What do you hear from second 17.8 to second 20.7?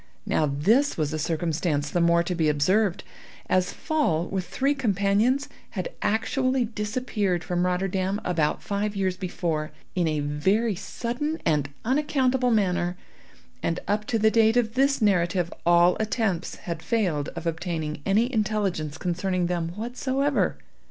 any intelligence concerning them whatsoever.